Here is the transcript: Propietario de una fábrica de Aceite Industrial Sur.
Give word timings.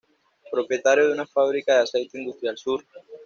Propietario 0.49 1.05
de 1.07 1.13
una 1.13 1.27
fábrica 1.27 1.75
de 1.75 1.83
Aceite 1.83 2.17
Industrial 2.17 2.57
Sur. 2.57 2.83